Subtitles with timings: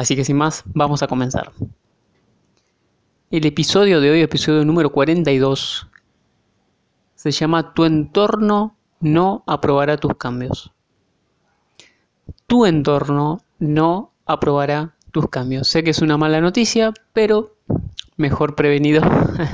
[0.00, 1.52] Así que sin más, vamos a comenzar.
[3.30, 5.88] El episodio de hoy, episodio número 42,
[7.16, 10.72] se llama Tu entorno no aprobará tus cambios.
[12.46, 15.68] Tu entorno no aprobará tus cambios.
[15.68, 17.58] Sé que es una mala noticia, pero
[18.16, 19.02] mejor prevenido,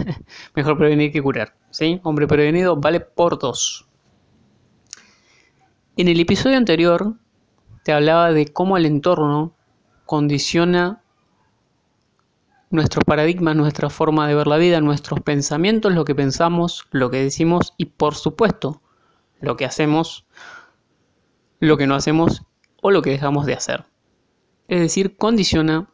[0.54, 1.56] mejor prevenir que curar.
[1.70, 2.00] ¿sí?
[2.04, 3.88] Hombre prevenido vale por dos.
[5.96, 7.14] En el episodio anterior
[7.82, 9.55] te hablaba de cómo el entorno
[10.06, 11.02] condiciona
[12.70, 17.22] nuestros paradigmas, nuestra forma de ver la vida, nuestros pensamientos, lo que pensamos, lo que
[17.22, 18.82] decimos y por supuesto
[19.40, 20.26] lo que hacemos,
[21.60, 22.42] lo que no hacemos
[22.82, 23.84] o lo que dejamos de hacer.
[24.68, 25.90] Es decir, condiciona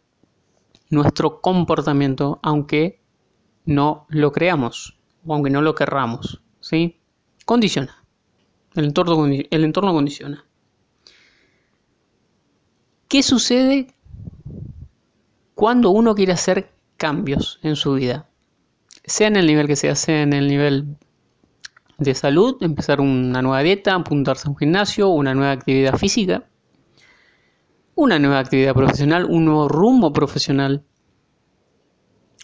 [0.91, 3.03] nuestro comportamiento aunque
[3.65, 6.43] no lo creamos o aunque no lo querramos.
[6.61, 7.01] ¿sí?
[7.45, 8.05] Condiciona.
[8.75, 10.47] El entorno, el entorno condiciona.
[13.09, 13.95] ¿Qué sucede
[15.55, 18.29] cuando uno quiere hacer cambios en su vida,
[19.05, 20.97] sea en el nivel que sea, sea en el nivel
[21.99, 26.45] de salud, empezar una nueva dieta, apuntarse a un gimnasio, una nueva actividad física,
[27.95, 30.85] una nueva actividad profesional, un nuevo rumbo profesional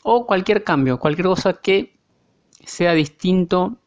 [0.02, 1.98] o cualquier cambio, cualquier cosa que
[2.64, 3.78] sea distinto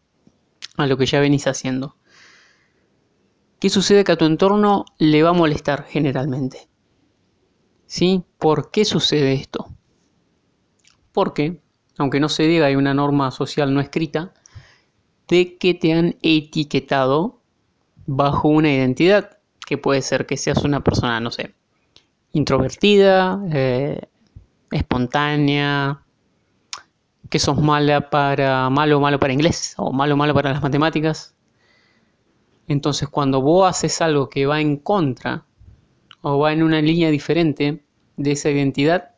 [0.78, 1.96] a lo que ya venís haciendo.
[3.60, 6.68] ¿Qué sucede que a tu entorno le va a molestar generalmente?
[7.86, 8.24] ¿Sí?
[8.42, 9.68] ¿Por qué sucede esto?
[11.12, 11.62] Porque,
[12.00, 14.34] aunque no se diga, hay una norma social no escrita
[15.28, 17.40] de que te han etiquetado
[18.08, 21.54] bajo una identidad, que puede ser que seas una persona, no sé,
[22.32, 24.10] introvertida, eh,
[24.72, 26.02] espontánea,
[27.30, 30.64] que sos mala para malo o malo para inglés o malo o malo para las
[30.64, 31.36] matemáticas.
[32.68, 35.46] Entonces, cuando vos haces algo que va en contra
[36.24, 37.86] o va en una línea diferente
[38.24, 39.12] de esa identidad.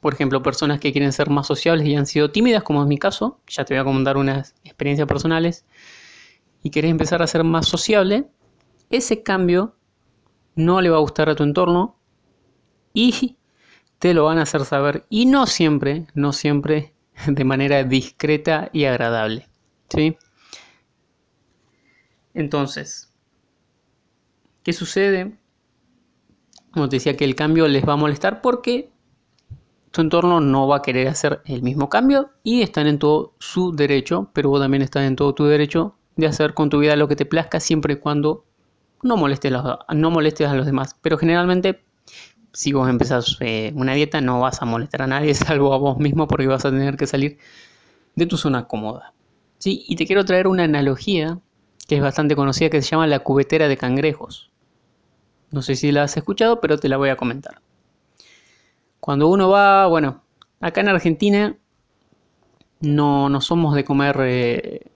[0.00, 2.98] Por ejemplo, personas que quieren ser más sociables y han sido tímidas, como es mi
[2.98, 5.64] caso, ya te voy a comentar unas experiencias personales,
[6.62, 8.26] y querés empezar a ser más sociable,
[8.90, 9.76] ese cambio
[10.56, 11.96] no le va a gustar a tu entorno
[12.92, 13.36] y
[13.98, 15.06] te lo van a hacer saber.
[15.08, 16.92] Y no siempre, no siempre
[17.26, 19.48] de manera discreta y agradable.
[19.90, 20.16] ¿sí?
[22.34, 23.12] Entonces,
[24.62, 25.36] ¿qué sucede?
[26.76, 28.90] Como te decía, que el cambio les va a molestar porque
[29.92, 33.74] tu entorno no va a querer hacer el mismo cambio y están en todo su
[33.74, 37.08] derecho, pero vos también estás en todo tu derecho de hacer con tu vida lo
[37.08, 38.44] que te plazca siempre y cuando
[39.02, 40.96] no molestes, a los demás.
[41.00, 41.82] Pero generalmente,
[42.52, 45.96] si vos empezás eh, una dieta, no vas a molestar a nadie, salvo a vos
[45.96, 47.38] mismo, porque vas a tener que salir
[48.16, 49.14] de tu zona cómoda.
[49.56, 49.86] ¿Sí?
[49.88, 51.38] Y te quiero traer una analogía
[51.88, 54.50] que es bastante conocida que se llama la cubetera de cangrejos.
[55.50, 57.60] No sé si la has escuchado, pero te la voy a comentar.
[59.00, 60.22] Cuando uno va, bueno,
[60.60, 61.56] acá en Argentina
[62.80, 64.90] no, no somos de comer eh,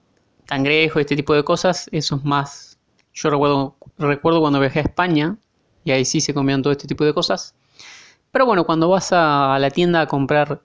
[0.45, 1.87] cangrejo, este tipo de cosas.
[1.91, 2.79] Eso es más.
[3.13, 5.37] Yo recuerdo, recuerdo cuando viajé a España
[5.83, 7.55] y ahí sí se comían todo este tipo de cosas.
[8.31, 10.61] Pero bueno, cuando vas a la tienda a comprar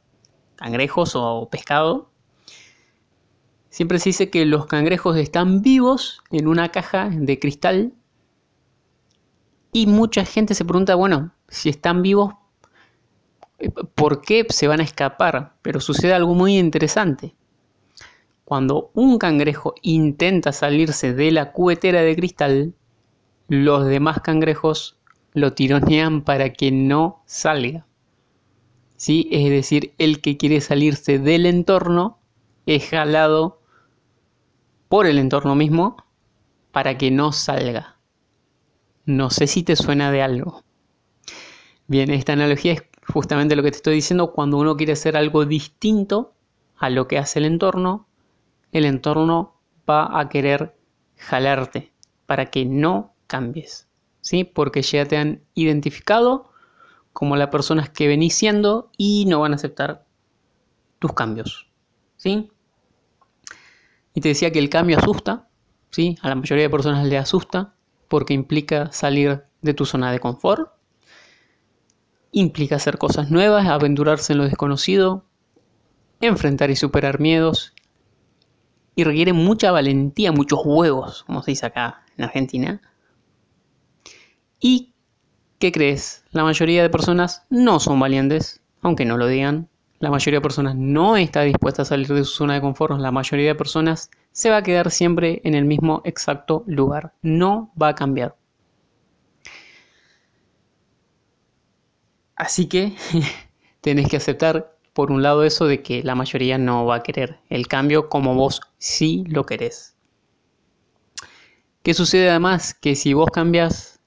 [0.57, 2.11] cangrejos o pescado,
[3.71, 7.93] siempre se dice que los cangrejos están vivos en una caja de cristal
[9.77, 12.33] y mucha gente se pregunta, bueno, si están vivos,
[13.59, 15.53] eh, ¿por qué se van a escapar?
[15.61, 17.35] Pero sucede algo muy interesante.
[18.47, 22.75] Cuando un cangrejo intenta salirse de la cubetera de cristal,
[23.49, 24.97] los demás cangrejos
[25.35, 27.85] lo tironean para que no salga.
[28.97, 29.29] ¿Sí?
[29.31, 32.19] Es decir, el que quiere salirse del entorno
[32.65, 33.61] es jalado
[34.89, 35.99] por el entorno mismo
[36.73, 37.96] para que no salga.
[39.07, 40.65] No sé si te suena de algo.
[41.87, 44.33] Bien, esta analogía es justamente lo que te estoy diciendo.
[44.33, 46.35] Cuando uno quiere hacer algo distinto
[46.77, 48.09] a lo que hace el entorno,
[48.73, 50.77] el entorno va a querer
[51.17, 51.93] jalarte
[52.27, 53.87] para que no cambies.
[54.23, 54.43] ¿Sí?
[54.43, 56.51] Porque ya te han identificado
[57.13, 60.05] como las personas que venís siendo y no van a aceptar
[60.99, 61.71] tus cambios.
[62.17, 62.51] ¿Sí?
[64.15, 65.49] Y te decía que el cambio asusta,
[65.91, 66.19] ¿sí?
[66.23, 67.76] A la mayoría de personas le asusta
[68.09, 70.71] porque implica salir de tu zona de confort.
[72.33, 75.25] implica hacer cosas nuevas, aventurarse en lo desconocido,
[76.21, 77.73] enfrentar y superar miedos,
[78.95, 82.81] y requiere mucha valentía, muchos huevos, como se dice acá en Argentina.
[84.59, 84.95] ¿Y
[85.59, 86.25] qué crees?
[86.31, 89.69] La mayoría de personas no son valientes, aunque no lo digan.
[89.99, 92.99] La mayoría de personas no está dispuesta a salir de su zona de confort.
[92.99, 97.15] La mayoría de personas se va a quedar siempre en el mismo exacto lugar.
[97.23, 98.37] No va a cambiar.
[102.37, 102.95] Así que
[103.81, 107.39] tenés que aceptar por un lado eso de que la mayoría no va a querer
[107.49, 109.95] el cambio como vos sí lo querés.
[111.83, 112.75] ¿Qué sucede además?
[112.75, 114.01] Que si vos cambias,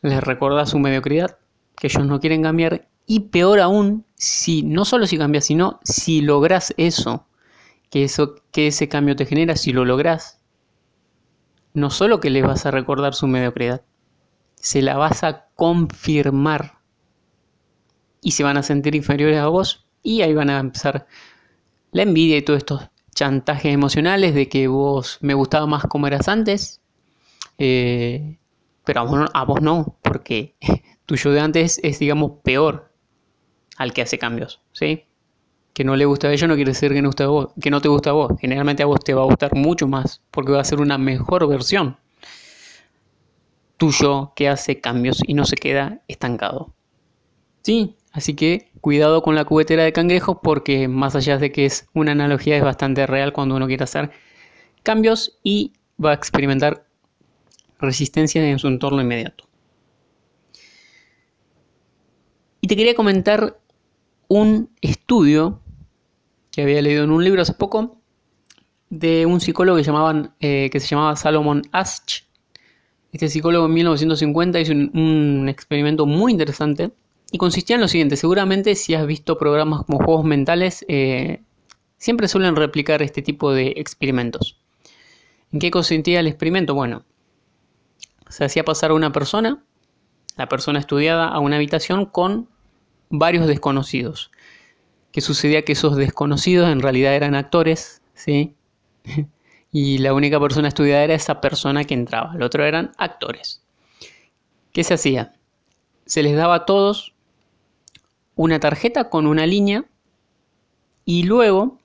[0.00, 1.38] les recordás su mediocridad,
[1.76, 6.20] que ellos no quieren cambiar, y peor aún, si no solo si cambias, sino si
[6.20, 7.26] logras eso,
[7.88, 10.40] que, eso, que ese cambio te genera, si lo logras,
[11.72, 13.82] no solo que les vas a recordar su mediocridad,
[14.56, 16.78] se la vas a confirmar.
[18.22, 21.06] Y se van a sentir inferiores a vos y ahí van a empezar
[21.92, 26.28] la envidia y todos estos chantajes emocionales de que vos me gustaba más como eras
[26.28, 26.80] antes,
[27.58, 28.38] eh,
[28.84, 29.00] pero
[29.32, 30.56] a vos, no, porque
[31.06, 32.95] tu yo de antes es, digamos, peor
[33.76, 35.04] al que hace cambios, ¿sí?
[35.72, 37.80] Que no le gusta a ellos no quiere decir que no, a vos, que no
[37.80, 38.32] te gusta a vos.
[38.40, 41.46] Generalmente a vos te va a gustar mucho más, porque va a ser una mejor
[41.48, 41.98] versión
[43.76, 46.72] tuyo que hace cambios y no se queda estancado.
[47.62, 51.86] Sí, Así que cuidado con la cubetera de cangrejos porque más allá de que es
[51.92, 54.10] una analogía es bastante real cuando uno quiere hacer
[54.82, 56.86] cambios y va a experimentar
[57.78, 59.44] resistencia en su entorno inmediato.
[62.62, 63.58] Y te quería comentar
[64.28, 65.60] un estudio
[66.50, 67.98] que había leído en un libro hace poco
[68.88, 72.24] de un psicólogo que, llamaban, eh, que se llamaba Salomon Asch.
[73.12, 76.92] Este psicólogo en 1950 hizo un experimento muy interesante
[77.32, 81.42] y consistía en lo siguiente, seguramente si has visto programas como juegos mentales, eh,
[81.98, 84.60] siempre suelen replicar este tipo de experimentos.
[85.52, 86.74] ¿En qué consistía el experimento?
[86.74, 87.04] Bueno,
[88.28, 89.62] se hacía pasar a una persona,
[90.36, 92.48] la persona estudiada, a una habitación con
[93.10, 94.30] varios desconocidos.
[95.12, 95.64] ¿Qué sucedía?
[95.64, 98.54] Que esos desconocidos en realidad eran actores, ¿sí?
[99.72, 103.62] y la única persona estudiada era esa persona que entraba, el otro eran actores.
[104.72, 105.32] ¿Qué se hacía?
[106.04, 107.14] Se les daba a todos
[108.34, 109.86] una tarjeta con una línea
[111.04, 111.78] y luego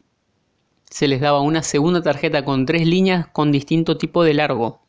[0.89, 4.81] se les daba una segunda tarjeta con tres líneas con distinto tipo de largo.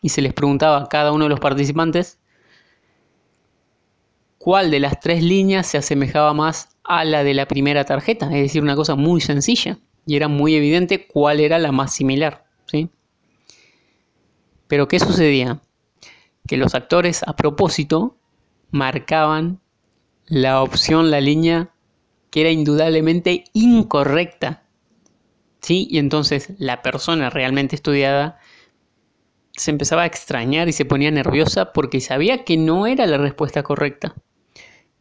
[0.00, 2.18] Y se les preguntaba a cada uno de los participantes
[4.44, 8.26] cuál de las tres líneas se asemejaba más a la de la primera tarjeta.
[8.26, 9.78] Es decir, una cosa muy sencilla.
[10.04, 12.44] Y era muy evidente cuál era la más similar.
[12.66, 12.90] ¿sí?
[14.68, 15.62] Pero ¿qué sucedía?
[16.46, 18.18] Que los actores a propósito
[18.70, 19.60] marcaban
[20.26, 21.70] la opción, la línea
[22.28, 24.64] que era indudablemente incorrecta.
[25.62, 25.88] ¿Sí?
[25.90, 28.38] Y entonces la persona realmente estudiada
[29.52, 33.62] se empezaba a extrañar y se ponía nerviosa porque sabía que no era la respuesta
[33.62, 34.14] correcta.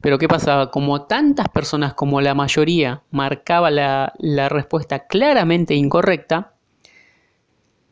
[0.04, 0.70] Pero ¿qué pasaba?
[0.70, 6.56] Como tantas personas como la mayoría marcaba la, la respuesta claramente incorrecta,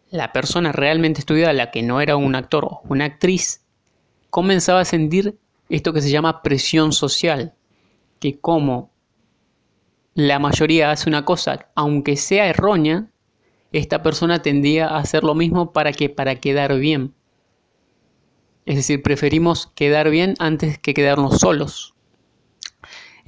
[0.10, 3.62] la persona realmente estudiada, la que no era un actor o una actriz,
[4.30, 5.38] comenzaba a sentir
[5.69, 7.54] esto que se llama presión social,
[8.19, 8.92] que como
[10.14, 13.07] la mayoría hace una cosa, aunque sea errónea,
[13.71, 17.14] esta persona tendía a hacer lo mismo para que para quedar bien.
[18.66, 21.95] Es decir, preferimos quedar bien antes que quedarnos solos.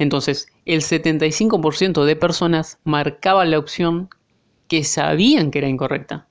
[0.03, 4.09] Entonces, el 75% de personas marcaba la opción
[4.67, 6.27] que sabían que era incorrecta.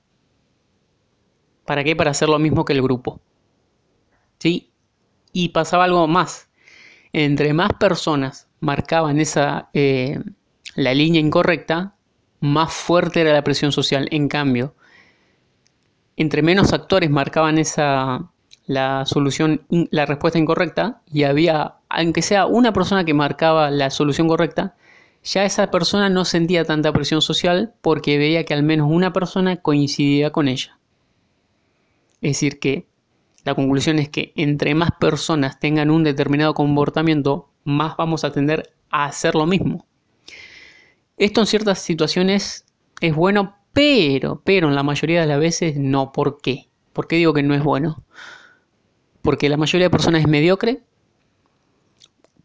[1.65, 1.95] ¿Para qué?
[1.95, 3.21] Para hacer lo mismo que el grupo.
[4.39, 4.71] ¿Sí?
[5.31, 6.49] Y pasaba algo más.
[7.13, 10.19] Entre más personas marcaban esa, eh,
[10.75, 11.95] la línea incorrecta,
[12.39, 14.07] más fuerte era la presión social.
[14.11, 14.75] En cambio,
[16.17, 18.31] entre menos actores marcaban esa,
[18.65, 24.27] la solución, la respuesta incorrecta, y había, aunque sea una persona que marcaba la solución
[24.27, 24.75] correcta,
[25.23, 29.57] ya esa persona no sentía tanta presión social porque veía que al menos una persona
[29.57, 30.79] coincidía con ella.
[32.21, 32.87] Es decir, que
[33.45, 38.73] la conclusión es que entre más personas tengan un determinado comportamiento, más vamos a tender
[38.89, 39.85] a hacer lo mismo.
[41.17, 42.65] Esto en ciertas situaciones
[43.01, 46.11] es bueno, pero, pero en la mayoría de las veces no.
[46.11, 46.69] ¿Por qué?
[46.91, 48.03] ¿Por qué digo que no es bueno?
[49.21, 50.83] Porque la mayoría de personas es mediocre,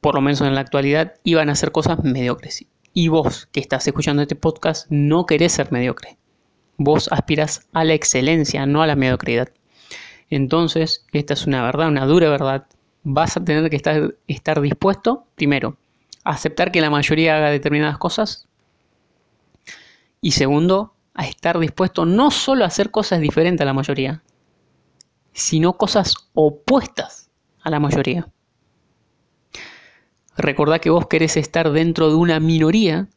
[0.00, 2.64] por lo menos en la actualidad, y van a hacer cosas mediocres.
[2.93, 6.19] Y vos que estás escuchando este podcast no querés ser mediocre.
[6.76, 9.49] Vos aspiras a la excelencia, no a la mediocridad.
[10.31, 12.67] Entonces, esta es una verdad, una dura verdad.
[13.02, 15.76] vas a tener que estar, estar dispuesto, primero,
[16.25, 18.49] a aceptar que la mayoría haga determinadas cosas.
[20.21, 24.23] Y segundo, a estar dispuesto no solo a hacer cosas diferentes a la mayoría,
[25.33, 27.31] sino cosas opuestas
[27.62, 28.28] a la mayoría.
[30.38, 33.09] Recordá que vos querés estar dentro de una minoría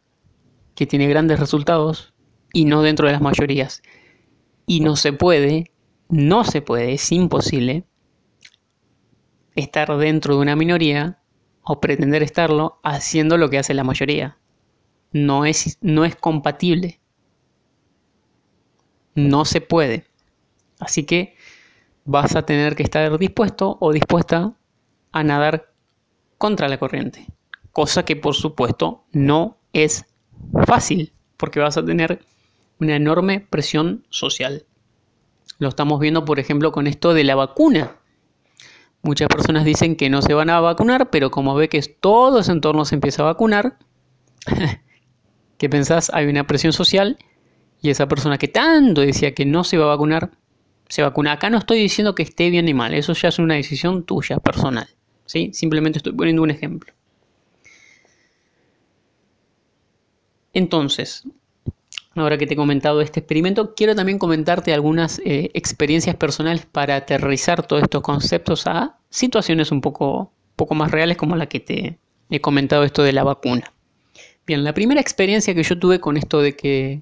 [0.73, 2.15] que tiene grandes resultados
[2.51, 3.83] y no dentro de las mayorías.
[4.65, 5.71] Y no se puede,
[6.09, 7.85] no se puede, es imposible
[9.55, 11.19] estar dentro de una minoría
[11.61, 14.39] o pretender estarlo haciendo lo que hace la mayoría.
[15.11, 16.99] No es, no es compatible.
[19.13, 20.05] No se puede.
[20.79, 21.35] Así que
[22.03, 24.55] vas a tener que estar dispuesto o dispuesta
[25.11, 25.70] a nadar
[26.41, 27.27] contra la corriente.
[27.71, 30.05] Cosa que por supuesto no es
[30.65, 32.25] fácil, porque vas a tener
[32.79, 34.65] una enorme presión social.
[35.59, 37.95] Lo estamos viendo, por ejemplo, con esto de la vacuna.
[39.03, 42.51] Muchas personas dicen que no se van a vacunar, pero como ve que todo ese
[42.51, 43.77] entorno se empieza a vacunar,
[45.59, 46.09] ¿qué pensás?
[46.11, 47.19] Hay una presión social
[47.83, 50.31] y esa persona que tanto decía que no se iba a vacunar,
[50.89, 51.33] se vacuna.
[51.33, 54.39] Acá no estoy diciendo que esté bien ni mal, eso ya es una decisión tuya,
[54.39, 54.89] personal.
[55.25, 55.51] ¿Sí?
[55.53, 56.93] Simplemente estoy poniendo un ejemplo.
[60.53, 61.23] Entonces,
[62.15, 66.97] ahora que te he comentado este experimento, quiero también comentarte algunas eh, experiencias personales para
[66.97, 71.97] aterrizar todos estos conceptos a situaciones un poco, poco más reales como la que te
[72.29, 73.71] he comentado esto de la vacuna.
[74.45, 77.01] Bien, la primera experiencia que yo tuve con esto de que,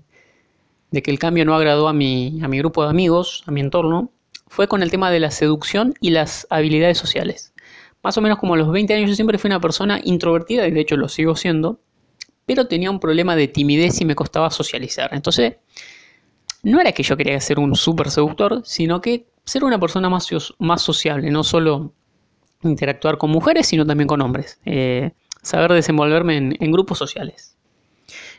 [0.92, 3.62] de que el cambio no agradó a mi, a mi grupo de amigos, a mi
[3.62, 4.12] entorno,
[4.48, 7.54] fue con el tema de la seducción y las habilidades sociales.
[8.03, 10.72] Más o menos como a los 20 años yo siempre fui una persona introvertida y
[10.72, 11.79] de hecho lo sigo siendo,
[12.46, 15.13] pero tenía un problema de timidez y me costaba socializar.
[15.13, 15.58] Entonces,
[16.63, 20.27] no era que yo quería ser un súper seductor, sino que ser una persona más,
[20.60, 21.94] más sociable, no solo
[22.63, 24.60] interactuar con mujeres, sino también con hombres.
[24.65, 27.56] Eh, saber desenvolverme en, grupos sociales.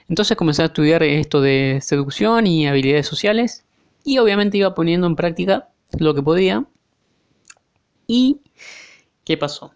[0.09, 3.65] Entonces comencé a estudiar esto de seducción y habilidades sociales
[4.05, 6.65] y obviamente iba poniendo en práctica lo que podía.
[8.07, 8.41] ¿Y
[9.25, 9.75] qué pasó?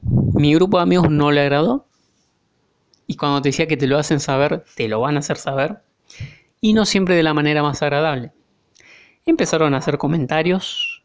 [0.00, 1.88] Mi grupo de amigos no le agradó
[3.06, 5.82] y cuando te decía que te lo hacen saber, te lo van a hacer saber.
[6.60, 8.32] Y no siempre de la manera más agradable.
[9.24, 11.04] Empezaron a hacer comentarios,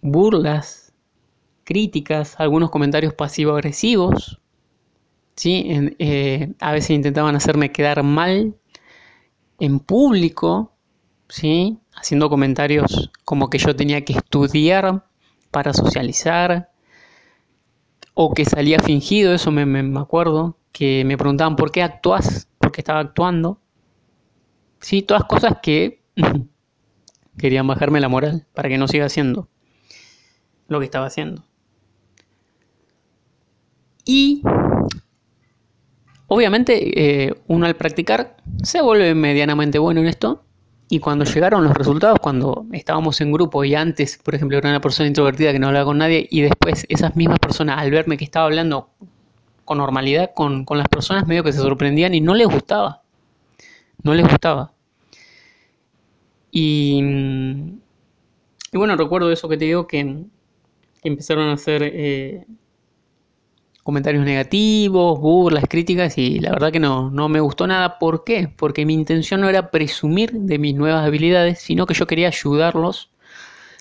[0.00, 0.94] burlas,
[1.64, 4.40] críticas, algunos comentarios pasivo-agresivos.
[5.36, 5.66] ¿sí?
[5.98, 8.56] Eh, a veces intentaban hacerme quedar mal
[9.60, 10.72] en público,
[11.28, 11.78] ¿sí?
[11.94, 15.07] haciendo comentarios como que yo tenía que estudiar
[15.50, 16.70] para socializar,
[18.14, 22.72] o que salía fingido, eso me, me acuerdo, que me preguntaban por qué actúas, por
[22.72, 23.60] qué estaba actuando.
[24.80, 26.02] Sí, todas cosas que
[27.38, 29.48] querían bajarme la moral para que no siga haciendo
[30.68, 31.44] lo que estaba haciendo.
[34.04, 34.42] Y
[36.26, 40.44] obviamente eh, uno al practicar se vuelve medianamente bueno en esto.
[40.90, 44.80] Y cuando llegaron los resultados, cuando estábamos en grupo y antes, por ejemplo, era una
[44.80, 48.24] persona introvertida que no hablaba con nadie y después esas mismas personas al verme que
[48.24, 48.88] estaba hablando
[49.66, 53.02] con normalidad con, las personas medio que se sorprendían y no les gustaba.
[54.02, 54.72] No les gustaba.
[56.50, 57.00] Y,
[58.72, 60.24] y bueno, recuerdo eso que te digo que,
[61.02, 62.46] empezaron a hacer eh,
[63.88, 67.98] comentarios negativos, burlas, críticas y la verdad que no, no me gustó nada.
[67.98, 68.52] ¿Por qué?
[68.54, 73.10] Porque mi intención no era presumir de mis nuevas habilidades, sino que yo quería ayudarlos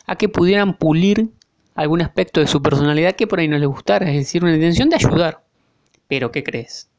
[0.05, 1.31] a que pudieran pulir
[1.75, 4.09] algún aspecto de su personalidad que por ahí no les gustara.
[4.09, 5.43] Es decir, una intención de ayudar.
[6.07, 6.89] Pero ¿qué crees?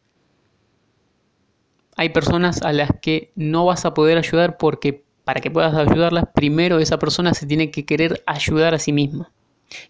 [1.97, 6.27] Hay personas a las que no vas a poder ayudar porque para que puedas ayudarlas,
[6.35, 9.33] primero esa persona se tiene que querer ayudar a sí misma.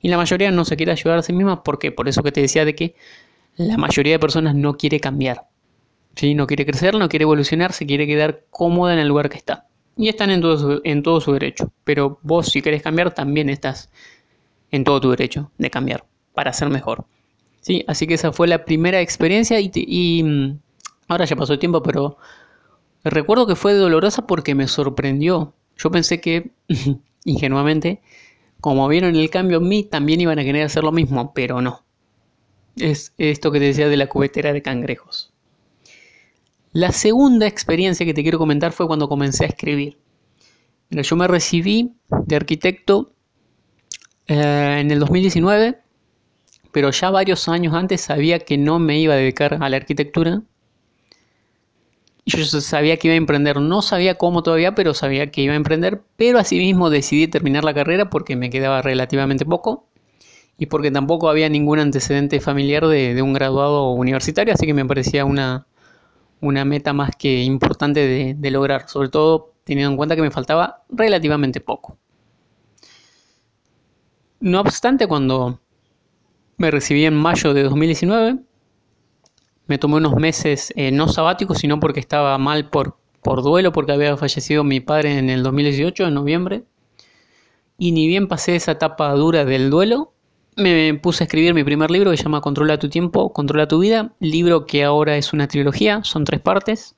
[0.01, 2.41] Y la mayoría no se quiere ayudar a sí misma porque por eso que te
[2.41, 2.95] decía de que
[3.57, 5.47] la mayoría de personas no quiere cambiar.
[6.15, 6.35] ¿sí?
[6.35, 9.67] No quiere crecer, no quiere evolucionar, se quiere quedar cómoda en el lugar que está.
[9.97, 11.73] Y están en todo su, en todo su derecho.
[11.85, 13.91] Pero vos si querés cambiar también estás
[14.71, 16.05] en todo tu derecho de cambiar
[16.35, 17.05] para ser mejor.
[17.61, 20.59] Sí, así que esa fue la primera experiencia y, mm,
[21.09, 22.17] ahora ya pasó el tiempo, pero
[23.05, 25.55] recuerdo que fue dolorosa porque me sorprendió.
[25.77, 26.53] Yo pensé que,
[27.25, 28.01] ingenuamente,
[28.61, 31.85] como vieron el cambio en mí, también iban a querer hacer lo mismo, pero no.
[32.77, 35.33] Es esto que te decía de la cubetera de cangrejos.
[36.73, 39.99] La segunda experiencia que te quiero comentar fue cuando comencé a escribir.
[40.91, 41.93] yo me recibí
[42.27, 43.13] de arquitecto
[44.27, 45.83] eh, en el 2019
[46.73, 50.43] pero ya varios años antes sabía que no me iba a dedicar a la arquitectura.
[52.29, 55.57] Yo sabía que iba a emprender, no sabía cómo todavía, pero sabía que iba a
[55.57, 59.87] emprender, pero asimismo decidí terminar la carrera porque me quedaba relativamente poco
[60.59, 65.25] y porque tampoco había ningún antecedente familiar de, un graduado universitario, así que me parecía
[65.25, 65.67] una,
[66.43, 70.31] una meta más que importante de, de lograr, sobre todo teniendo en cuenta que me
[70.31, 71.97] faltaba relativamente poco.
[74.41, 75.61] No obstante, cuando
[76.59, 78.39] me recibí en mayo de 2019,
[79.69, 83.93] me tomé unos meses eh, no sabáticos, sino porque estaba mal por, por duelo, porque
[83.93, 86.65] había fallecido mi padre en el 2018, en noviembre.
[87.79, 90.13] Y ni bien pasé esa etapa dura del duelo,
[90.59, 93.79] me puse a escribir mi primer libro que se llama Controla tu tiempo, controla tu
[93.79, 94.13] vida.
[94.19, 96.97] Libro que ahora es una trilogía, son tres partes.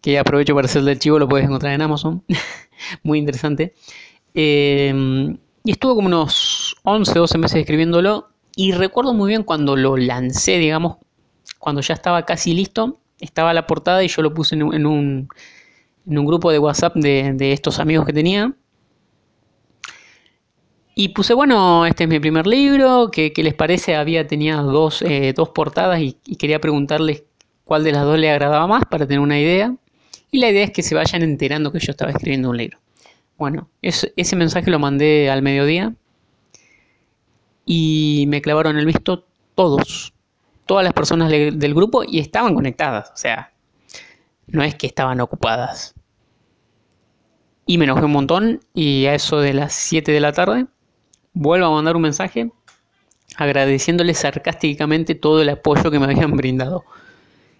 [0.00, 2.24] Que aprovecho para hacer del chivo, lo puedes encontrar en Amazon.
[3.04, 3.74] Muy interesante.
[4.34, 4.92] Eh,
[5.62, 8.28] y estuve como unos 11, 12 meses escribiéndolo.
[8.56, 10.96] Y recuerdo muy bien cuando lo lancé, digamos,
[11.58, 14.86] cuando ya estaba casi listo, estaba la portada y yo lo puse en un, en
[14.86, 18.52] un, grupo de WhatsApp de, estos amigos que tenía.
[20.94, 23.94] Y puse, bueno, este es mi primer libro, ¿qué, les parece?
[23.94, 27.24] Había, tenía dos, eh, dos portadas y, quería preguntarles
[27.64, 29.74] cuál de las dos le agradaba más para tener una idea.
[30.30, 32.78] Y la idea es que se vayan enterando que yo estaba escribiendo un libro.
[33.36, 35.94] Bueno, ese mensaje lo mandé al mediodía
[37.64, 40.12] y me clavaron el visto todos,
[40.70, 43.52] todas las personas del grupo y estaban conectadas, o sea,
[44.46, 45.96] no es que estaban ocupadas.
[47.66, 50.66] Y me enojé un montón y a eso de las 7 de la tarde
[51.32, 52.52] vuelvo a mandar un mensaje
[53.36, 56.84] agradeciéndoles sarcásticamente todo el apoyo que me habían brindado.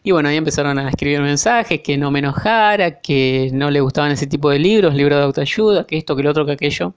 [0.05, 4.12] Y bueno, ahí empezaron a escribir mensajes, que no me enojara, que no le gustaban
[4.12, 6.95] ese tipo de libros, libros de autoayuda, que esto, que lo otro, que aquello.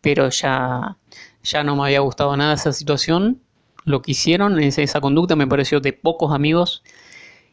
[0.00, 0.96] Pero ya,
[1.44, 3.45] ya no me había gustado nada esa situación.
[3.86, 6.82] Lo que hicieron, esa, conducta me pareció de pocos amigos.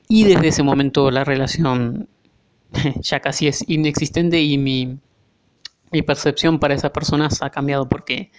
[0.09, 2.09] Y desde ese momento la relación
[3.01, 4.97] ya casi es inexistente y mi,
[6.07, 8.31] percepción para esas personas ha cambiado porque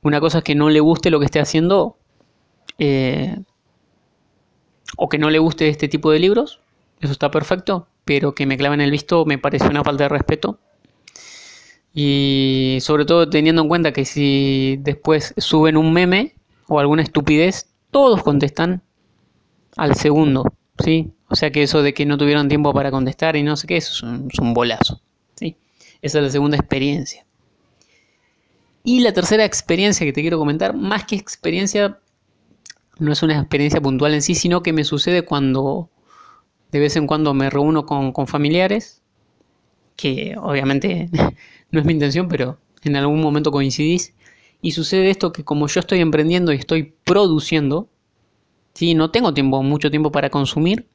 [0.00, 1.98] una cosa es que no le guste lo que esté haciendo.
[2.78, 3.36] Eh,
[4.96, 6.60] o que no le guste este tipo de libros,
[7.00, 10.60] eso está perfecto, pero que me claven el visto me parece una falta de respeto.
[11.92, 16.36] Y sobre todo teniendo en cuenta que si después suben un meme
[16.68, 18.82] o alguna estupidez, todos contestan
[19.76, 20.44] al segundo,
[20.82, 21.12] ¿sí?
[21.28, 23.76] O sea que eso de que no tuvieron tiempo para contestar y no sé qué,
[23.76, 25.00] eso es un, es un bolazo,
[25.34, 25.56] ¿sí?
[26.02, 27.24] Esa es la segunda experiencia.
[28.82, 31.98] Y la tercera experiencia que te quiero comentar, más que experiencia,
[32.98, 35.88] no es una experiencia puntual en sí, sino que me sucede cuando
[36.74, 39.00] de vez en cuando me reúno con, familiares,
[39.94, 41.08] que obviamente
[41.70, 44.12] no es mi intención, pero en algún momento coincidís.
[44.64, 47.90] Y sucede esto que como yo estoy emprendiendo y estoy produciendo,
[48.72, 48.94] ¿sí?
[48.94, 50.88] no tengo tiempo, mucho tiempo para consumir,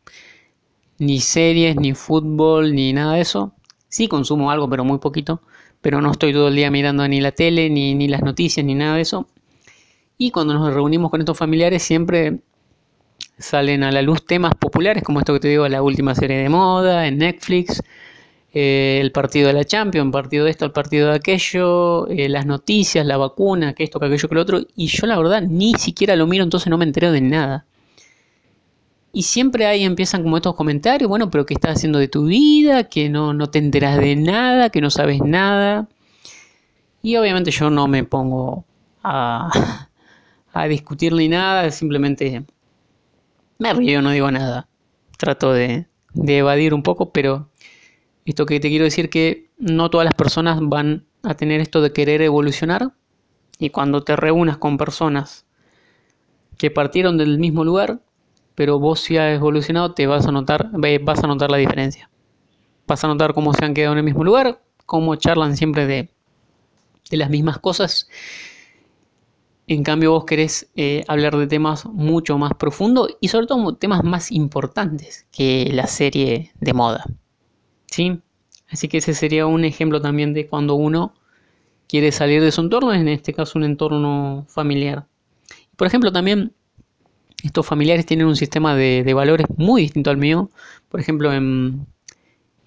[0.97, 3.53] ni series, ni fútbol, ni nada de eso.
[3.87, 5.43] Sí consumo algo, pero muy poquito,
[5.81, 8.73] pero no estoy todo el día mirando ni la tele, ni, ni las noticias, ni
[8.73, 9.27] nada de eso.
[10.17, 12.39] Y cuando nos reunimos con estos familiares siempre
[13.37, 16.49] salen a la luz temas populares como esto que te digo, la última serie de
[16.49, 17.83] moda en Netflix,
[18.51, 22.45] eh, el partido de la Champions, partido de esto, el partido de aquello, eh, las
[22.45, 24.61] noticias, la vacuna, que esto, que aquello, que lo otro.
[24.75, 27.65] Y yo la verdad ni siquiera lo miro, entonces no me entero de nada.
[29.11, 32.85] Y siempre ahí empiezan como estos comentarios, bueno, pero ¿qué estás haciendo de tu vida?
[32.85, 35.87] Que no, no te enteras de nada, que no sabes nada.
[37.01, 38.65] Y obviamente yo no me pongo
[39.03, 39.87] a,
[40.53, 42.45] a discutir ni nada, simplemente
[43.59, 44.67] me río, no digo nada.
[45.17, 47.49] Trato de, de evadir un poco, pero
[48.29, 51.93] esto que te quiero decir que no todas las personas van a tener esto de
[51.93, 52.93] querer evolucionar
[53.57, 55.45] y cuando te reúnas con personas
[56.57, 58.01] que partieron del mismo lugar,
[58.55, 60.69] pero vos si has evolucionado, te vas a notar,
[61.03, 62.09] vas a notar la diferencia.
[62.87, 66.09] Vas a notar cómo se han quedado en el mismo lugar, cómo charlan siempre de,
[67.09, 68.07] de las mismas cosas
[69.69, 74.03] en cambio vos querés eh, hablar de temas mucho más profundos y sobre todo temas
[74.03, 77.05] más importantes que la serie de moda.
[77.91, 78.21] ¿Sí?
[78.69, 81.13] Así que ese sería un ejemplo también de cuando uno
[81.87, 85.07] quiere salir de su entorno, en este caso un entorno familiar.
[85.75, 86.53] Por ejemplo, también
[87.43, 90.51] estos familiares tienen un sistema de, valores muy distinto al mío.
[90.89, 91.87] Por ejemplo, en,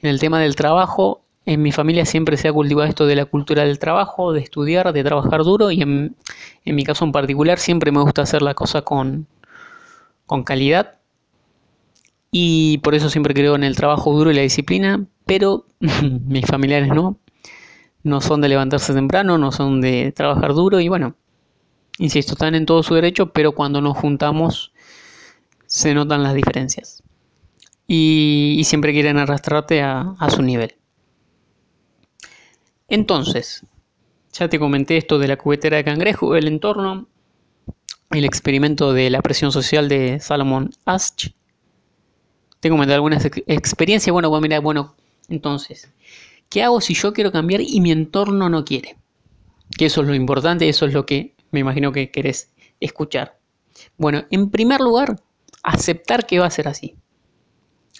[0.00, 3.24] en el tema del trabajo, en mi familia siempre se ha cultivado esto de la
[3.24, 6.16] cultura del trabajo, de estudiar, de trabajar duro y en,
[6.64, 9.26] mi caso en particular siempre me gusta hacer la cosa con,
[10.26, 10.98] con calidad
[12.32, 15.66] y por eso siempre creo en el trabajo duro y la disciplina, pero
[16.26, 17.20] mis familiares no,
[18.02, 21.14] no son de levantarse temprano, no son de trabajar duro y bueno,
[21.98, 24.72] insisto, están en todo su derecho, pero cuando nos juntamos
[25.66, 27.02] se notan las diferencias
[27.86, 30.74] y, siempre quieren arrastrarte a su nivel.
[32.92, 33.64] Entonces,
[34.32, 37.08] Ya te comenté esto de la cubetera de cangrejo, el entorno,
[38.10, 41.32] el experimento de la presión social de Salomon Asch.
[42.62, 44.12] Te comenté algunas experiencias.
[44.12, 44.94] Bueno, bueno, mira, bueno,
[45.28, 45.92] entonces,
[46.48, 48.96] ¿qué hago si yo quiero cambiar y mi entorno no quiere?
[49.76, 53.36] Que eso es lo importante, eso es lo que me imagino que querés escuchar.
[53.98, 55.20] Bueno, en primer lugar,
[55.64, 56.94] aceptar que va a ser así.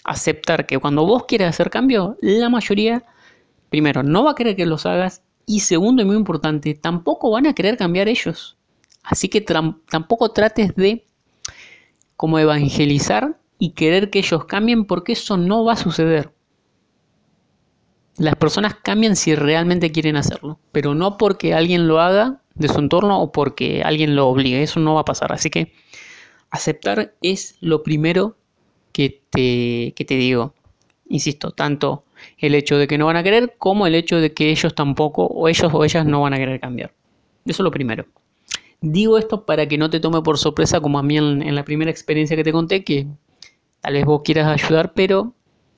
[0.05, 3.03] Aceptar que cuando vos quieras hacer cambio, la mayoría,
[3.67, 7.47] primero, no va a querer que los hagas y segundo y muy importante, tampoco van
[7.47, 8.55] a querer cambiar ellos.
[9.03, 11.05] Así que tampoco trates de
[12.15, 16.33] como evangelizar y querer que ellos cambien porque eso no va a suceder.
[18.17, 22.77] Las personas cambian si realmente quieren hacerlo, pero no porque alguien lo haga de su
[22.79, 24.63] entorno o porque alguien lo obligue.
[24.63, 25.31] Eso no va a pasar.
[25.31, 25.71] Así que
[26.49, 28.35] aceptar es lo primero
[28.91, 30.53] que te, que te digo.
[31.07, 32.03] Insisto, tanto
[32.39, 35.25] el hecho de que no van a querer como el hecho de que ellos tampoco
[35.27, 36.93] o ellos o ellas no van a querer cambiar.
[37.45, 38.07] Eso es lo primero.
[38.81, 41.63] Digo esto para que no te tome por sorpresa como a mí en, en la
[41.63, 43.07] primera experiencia que te conté, que
[43.83, 45.35] tal vez vos quieras ayudar, pero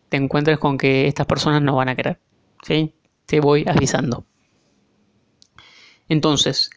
[0.10, 2.22] te encuentres con que estas personas no van a querer.
[2.62, 2.94] ¿sí?
[3.26, 4.26] Te voy avisando.
[6.08, 6.70] Entonces,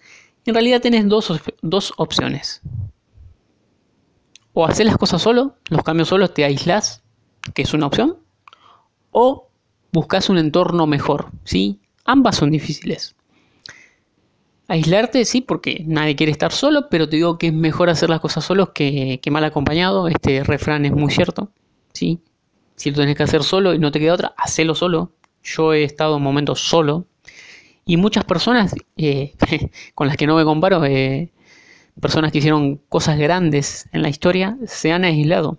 [0.46, 2.62] en realidad tenés dos, dos opciones.
[4.54, 7.02] O hacer las cosas solo, los cambios solos, te aislas,
[7.52, 8.16] que es una opción,
[9.10, 9.50] o
[9.92, 11.82] buscas un entorno mejor, ¿sí?
[12.06, 13.16] Ambas son difíciles.
[14.68, 18.20] Aislarte, sí, porque nadie quiere estar solo, pero te digo que es mejor hacer las
[18.20, 20.08] cosas solos que, mal acompañado.
[20.08, 21.50] Este refrán es muy cierto,
[21.94, 22.20] ¿sí?
[22.76, 25.12] Si lo tenés que hacer solo y no te queda otra, hacelo solo.
[25.42, 27.06] Yo he estado en momentos solo
[27.86, 29.32] y muchas personas eh,
[29.94, 31.32] con las que no me comparo, eh,
[31.98, 35.56] personas que hicieron cosas grandes en la historia, se han aislado.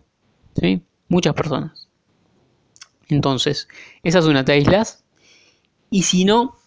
[0.61, 0.83] ¿sí?
[1.07, 1.89] Muchas personas.
[3.07, 3.67] Entonces,
[4.03, 5.03] esa es una, te aislas.
[5.89, 6.58] Y si no,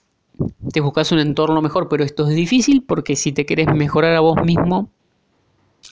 [0.72, 4.20] te buscas un entorno mejor, pero esto es difícil porque si te querés mejorar a
[4.20, 4.90] vos mismo,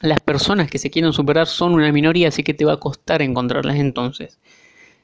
[0.00, 3.22] las personas que se quieren superar son una minoría, así que te va a costar
[3.22, 4.38] encontrarlas entonces.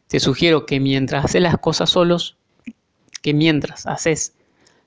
[0.08, 2.36] Te sugiero que mientras haces las cosas solos,
[3.22, 4.34] que mientras haces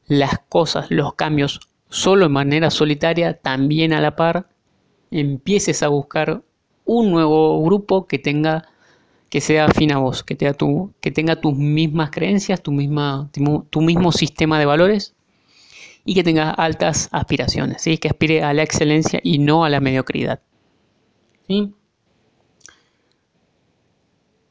[0.08, 1.60] las cosas, los cambios
[1.90, 4.50] solo en manera solitaria, también a la par,
[5.12, 6.42] empieces a buscar
[6.86, 8.68] un nuevo grupo que tenga
[9.30, 14.12] que sea afín a vos, que, tenga tu, que tenga tus mismas creencias, tu, mismo
[14.12, 15.14] sistema de valores
[16.04, 17.98] y que tenga altas aspiraciones, ¿sí?
[17.98, 20.42] que aspire a la excelencia y no a la mediocridad.
[21.48, 21.72] ¿sí?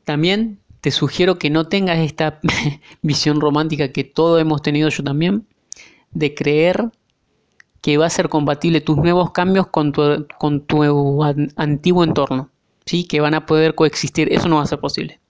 [0.05, 2.41] También te sugiero que no tengas esta
[3.03, 5.47] visión romántica que todos hemos tenido yo también,
[6.13, 6.91] de creer
[7.81, 11.23] que va a ser compatible tus nuevos cambios con tu
[11.57, 12.51] antiguo entorno,
[12.89, 13.05] ¿sí?
[13.05, 15.21] que van a poder coexistir, eso no va a ser posible.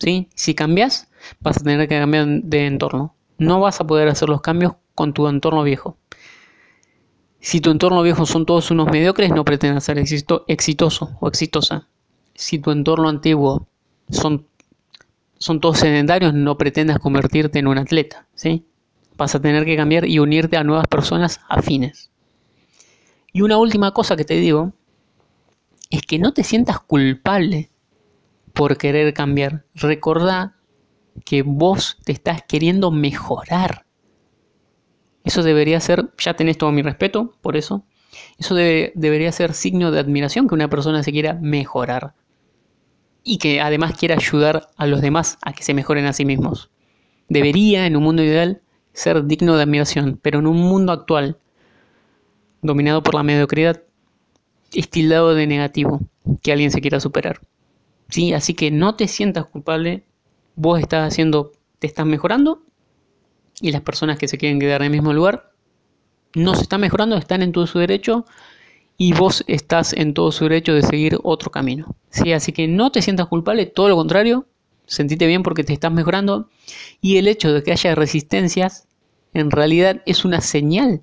[0.00, 0.28] ¿sí?
[0.34, 1.08] Si cambias,
[1.40, 5.12] vas a tener que cambiar de entorno, no vas a poder hacer los cambios con
[5.12, 5.96] tu entorno viejo.
[7.38, 11.86] Si tu entorno viejo son todos unos mediocres, no pretendas ser exitoso o exitosa.
[12.34, 13.68] Si tu entorno antiguo
[14.10, 14.48] son,
[15.38, 18.66] son todos sedentarios, no pretendas convertirte en un atleta, ¿sí?
[19.16, 22.10] Vas a tener que cambiar y unirte a nuevas personas afines.
[23.32, 24.72] Y una última cosa que te digo
[25.90, 27.70] es que no te sientas culpable
[28.52, 29.64] por querer cambiar.
[29.74, 30.56] Recordá
[31.24, 33.86] que vos te estás queriendo mejorar.
[35.24, 37.84] Eso debería ser, ya tenés todo mi respeto por eso,
[38.38, 42.14] eso debería ser signo de admiración que una persona se quiera mejorar
[43.22, 46.70] y que además quiera ayudar a los demás a que se mejoren a sí mismos.
[47.28, 51.38] Debería, en un mundo ideal, ser digno de admiración, pero en un mundo actual,
[52.62, 53.82] dominado por la mediocridad,
[54.72, 56.00] es tildado de negativo
[56.42, 57.40] que alguien se quiera superar.
[58.08, 58.32] ¿Sí?
[58.32, 60.04] Así que no te sientas culpable,
[60.56, 62.62] vos estás haciendo, te estás mejorando
[63.60, 65.52] y las personas que se quieren quedar en el mismo lugar
[66.34, 68.24] no se están mejorando, están en todo su derecho
[68.96, 71.94] y vos estás en todo su derecho de seguir otro camino.
[72.10, 72.32] ¿sí?
[72.32, 74.46] Así que no te sientas culpable, todo lo contrario,
[74.86, 76.48] sentite bien porque te estás mejorando
[77.00, 78.88] y el hecho de que haya resistencias
[79.34, 81.02] en realidad es una señal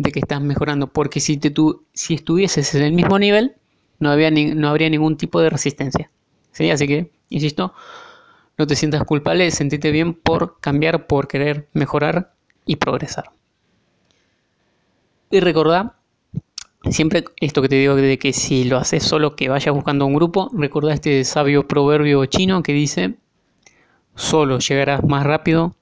[0.00, 3.56] de que estás mejorando porque si, te, tú, si estuvieses en el mismo nivel
[3.98, 6.10] no, había no habría ningún tipo de resistencia.
[6.52, 6.70] ¿sí?
[6.70, 7.74] Así que, insisto,
[8.56, 12.32] no te sientas culpable, sentite bien por cambiar, por querer mejorar
[12.64, 13.30] y progresar.
[15.30, 15.96] Y recordá,
[16.90, 20.14] siempre esto que te digo de que si lo haces solo que vayas buscando un
[20.14, 23.16] grupo, recordá este sabio proverbio chino que dice,
[24.14, 25.76] solo llegarás más rápido,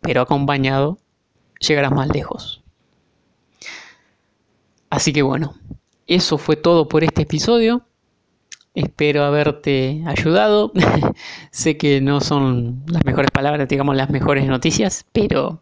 [0.00, 0.98] pero acompañado
[1.60, 2.63] llegarás más lejos.
[4.94, 5.54] Así que bueno,
[6.06, 7.82] eso fue todo por este episodio.
[8.74, 10.70] Espero haberte ayudado.
[11.50, 15.60] sé que no son las mejores palabras, digamos las mejores noticias, pero,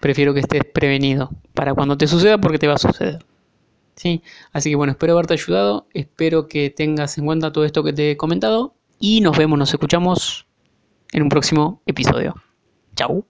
[0.00, 3.24] prefiero que estés prevenido para cuando te suceda porque te va a suceder.
[3.94, 4.22] ¿Sí?
[4.52, 8.10] Así que bueno, espero haberte ayudado, espero que tengas en cuenta todo esto que te
[8.10, 10.48] he comentado y nos vemos, nos escuchamos
[11.12, 12.34] en un próximo episodio.
[12.96, 13.24] Chao.